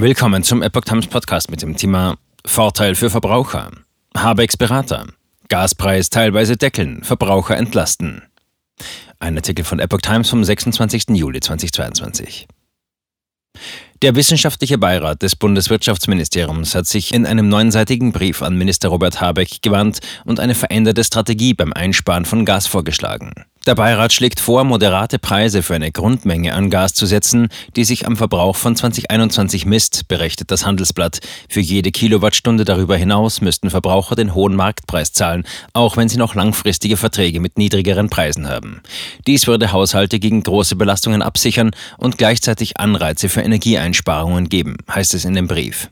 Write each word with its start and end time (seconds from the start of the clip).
Willkommen 0.00 0.44
zum 0.44 0.62
Epoch 0.62 0.82
Times 0.82 1.08
Podcast 1.08 1.50
mit 1.50 1.60
dem 1.60 1.76
Thema 1.76 2.18
Vorteil 2.46 2.94
für 2.94 3.10
Verbraucher. 3.10 3.72
Habecks 4.16 4.56
Berater. 4.56 5.08
Gaspreis 5.48 6.08
teilweise 6.08 6.56
deckeln, 6.56 7.02
Verbraucher 7.02 7.56
entlasten. 7.56 8.22
Ein 9.18 9.34
Artikel 9.34 9.64
von 9.64 9.80
Epoch 9.80 10.00
Times 10.00 10.30
vom 10.30 10.44
26. 10.44 11.08
Juli 11.16 11.40
2022. 11.40 12.46
Der 14.00 14.14
wissenschaftliche 14.14 14.78
Beirat 14.78 15.22
des 15.22 15.34
Bundeswirtschaftsministeriums 15.34 16.76
hat 16.76 16.86
sich 16.86 17.12
in 17.12 17.26
einem 17.26 17.48
neunseitigen 17.48 18.12
Brief 18.12 18.40
an 18.40 18.56
Minister 18.56 18.90
Robert 18.90 19.20
Habeck 19.20 19.62
gewandt 19.62 19.98
und 20.24 20.38
eine 20.38 20.54
veränderte 20.54 21.02
Strategie 21.02 21.54
beim 21.54 21.72
Einsparen 21.72 22.24
von 22.24 22.44
Gas 22.44 22.68
vorgeschlagen. 22.68 23.32
Der 23.66 23.74
Beirat 23.74 24.12
schlägt 24.12 24.40
vor, 24.40 24.64
moderate 24.64 25.18
Preise 25.18 25.62
für 25.62 25.74
eine 25.74 25.92
Grundmenge 25.92 26.54
an 26.54 26.70
Gas 26.70 26.94
zu 26.94 27.04
setzen, 27.04 27.48
die 27.76 27.84
sich 27.84 28.06
am 28.06 28.16
Verbrauch 28.16 28.56
von 28.56 28.74
2021 28.74 29.66
misst, 29.66 30.08
berichtet 30.08 30.50
das 30.50 30.64
Handelsblatt. 30.64 31.20
Für 31.48 31.60
jede 31.60 31.90
Kilowattstunde 31.90 32.64
darüber 32.64 32.96
hinaus 32.96 33.40
müssten 33.40 33.68
Verbraucher 33.68 34.16
den 34.16 34.34
hohen 34.34 34.56
Marktpreis 34.56 35.12
zahlen, 35.12 35.44
auch 35.74 35.96
wenn 35.96 36.08
sie 36.08 36.16
noch 36.16 36.34
langfristige 36.34 36.96
Verträge 36.96 37.40
mit 37.40 37.58
niedrigeren 37.58 38.08
Preisen 38.08 38.48
haben. 38.48 38.80
Dies 39.26 39.46
würde 39.46 39.72
Haushalte 39.72 40.18
gegen 40.18 40.42
große 40.42 40.76
Belastungen 40.76 41.20
absichern 41.20 41.72
und 41.98 42.16
gleichzeitig 42.16 42.78
Anreize 42.78 43.28
für 43.28 43.42
Energieeinsparungen 43.42 44.48
geben, 44.48 44.78
heißt 44.90 45.14
es 45.14 45.24
in 45.24 45.34
dem 45.34 45.48
Brief. 45.48 45.90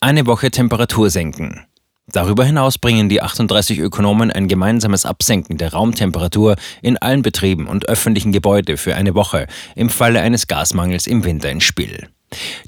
Eine 0.00 0.26
Woche 0.26 0.50
Temperatur 0.50 1.10
senken. 1.10 1.64
Darüber 2.10 2.44
hinaus 2.44 2.78
bringen 2.78 3.08
die 3.10 3.20
38 3.20 3.78
Ökonomen 3.78 4.30
ein 4.30 4.48
gemeinsames 4.48 5.04
Absenken 5.04 5.58
der 5.58 5.72
Raumtemperatur 5.72 6.56
in 6.80 6.96
allen 6.96 7.22
Betrieben 7.22 7.66
und 7.66 7.88
öffentlichen 7.88 8.32
Gebäuden 8.32 8.78
für 8.78 8.94
eine 8.94 9.14
Woche 9.14 9.46
im 9.76 9.90
Falle 9.90 10.20
eines 10.20 10.46
Gasmangels 10.46 11.06
im 11.06 11.24
Winter 11.24 11.50
ins 11.50 11.64
Spiel. 11.64 12.08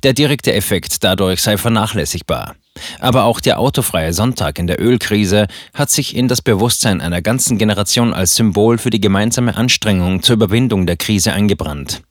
Der 0.03 0.13
direkte 0.13 0.53
Effekt 0.53 1.05
dadurch 1.05 1.43
sei 1.43 1.57
vernachlässigbar. 1.57 2.55
Aber 2.99 3.25
auch 3.25 3.41
der 3.41 3.59
autofreie 3.59 4.13
Sonntag 4.13 4.59
in 4.59 4.67
der 4.67 4.81
Ölkrise 4.81 5.49
hat 5.75 5.91
sich 5.91 6.17
in 6.17 6.29
das 6.29 6.43
Bewusstsein 6.43 7.01
einer 7.01 7.21
ganzen 7.21 7.59
Generation 7.59 8.15
als 8.15 8.37
Symbol 8.37 8.79
für 8.79 8.91
die 8.91 9.01
gemeinsame 9.01 9.57
Anstrengung 9.57 10.23
zur 10.23 10.35
Überwindung 10.35 10.87
der 10.87 10.97
Krise 10.97 11.33
eingebrannt. 11.33 12.03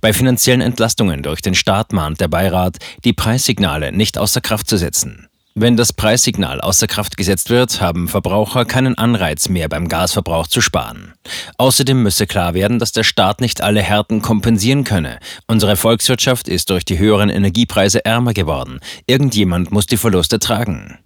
Bei 0.00 0.12
finanziellen 0.12 0.60
Entlastungen 0.60 1.22
durch 1.22 1.42
den 1.42 1.54
Staat 1.54 1.92
mahnt 1.92 2.20
der 2.20 2.28
Beirat, 2.28 2.76
die 3.04 3.12
Preissignale 3.12 3.92
nicht 3.92 4.18
außer 4.18 4.40
Kraft 4.40 4.68
zu 4.68 4.76
setzen. 4.76 5.28
Wenn 5.56 5.76
das 5.76 5.92
Preissignal 5.92 6.60
außer 6.60 6.88
Kraft 6.88 7.16
gesetzt 7.16 7.48
wird, 7.48 7.80
haben 7.80 8.08
Verbraucher 8.08 8.64
keinen 8.64 8.98
Anreiz 8.98 9.48
mehr 9.48 9.68
beim 9.68 9.86
Gasverbrauch 9.86 10.48
zu 10.48 10.60
sparen. 10.60 11.14
Außerdem 11.58 12.02
müsse 12.02 12.26
klar 12.26 12.54
werden, 12.54 12.80
dass 12.80 12.90
der 12.90 13.04
Staat 13.04 13.40
nicht 13.40 13.62
alle 13.62 13.80
Härten 13.80 14.20
kompensieren 14.20 14.82
könne. 14.82 15.20
Unsere 15.46 15.76
Volkswirtschaft 15.76 16.48
ist 16.48 16.70
durch 16.70 16.84
die 16.84 16.98
höheren 16.98 17.30
Energiepreise 17.30 18.04
ärmer 18.04 18.34
geworden. 18.34 18.80
Irgendjemand 19.06 19.70
muss 19.70 19.86
die 19.86 19.96
Verluste 19.96 20.40
tragen. 20.40 20.98